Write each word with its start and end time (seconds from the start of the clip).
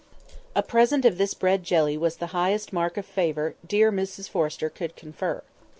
A 0.55 0.63
present 0.63 1.05
of 1.05 1.19
this 1.19 1.35
bread 1.35 1.61
jelly 1.63 1.95
was 1.95 2.15
the 2.15 2.25
highest 2.33 2.73
mark 2.73 2.97
of 2.97 3.05
favour 3.05 3.53
dear 3.63 3.91
Mrs 3.91 4.27
Forrester 4.27 4.67
could 4.67 4.95
confer. 4.95 5.43